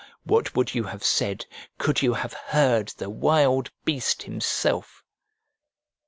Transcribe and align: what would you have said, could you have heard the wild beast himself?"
what 0.23 0.55
would 0.55 0.73
you 0.73 0.85
have 0.85 1.03
said, 1.03 1.45
could 1.77 2.01
you 2.01 2.15
have 2.15 2.33
heard 2.33 2.87
the 2.97 3.07
wild 3.07 3.69
beast 3.85 4.23
himself?" 4.23 5.03